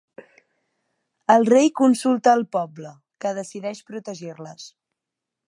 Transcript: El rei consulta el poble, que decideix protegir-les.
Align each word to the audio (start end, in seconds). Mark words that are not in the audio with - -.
El 1.33 1.45
rei 1.53 1.69
consulta 1.81 2.33
el 2.39 2.41
poble, 2.57 2.95
que 3.23 3.35
decideix 3.41 3.83
protegir-les. 3.93 4.67